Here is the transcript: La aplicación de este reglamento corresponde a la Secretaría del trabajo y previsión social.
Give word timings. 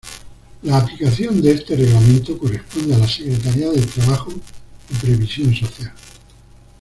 La 0.63 0.77
aplicación 0.79 1.43
de 1.43 1.51
este 1.51 1.75
reglamento 1.75 2.35
corresponde 2.35 2.95
a 2.95 2.97
la 2.97 3.07
Secretaría 3.07 3.69
del 3.69 3.85
trabajo 3.85 4.31
y 4.33 4.95
previsión 4.95 5.53
social. 5.53 5.93